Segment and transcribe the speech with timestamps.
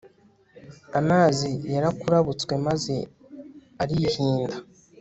[0.99, 2.95] amazi yarakurabutswe maze
[3.81, 4.55] arihinda